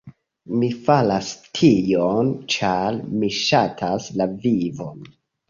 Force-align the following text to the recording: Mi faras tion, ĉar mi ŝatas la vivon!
Mi 0.61 0.69
faras 0.85 1.29
tion, 1.59 2.31
ĉar 2.55 2.99
mi 3.21 3.31
ŝatas 3.43 4.09
la 4.19 4.29
vivon! 4.49 5.07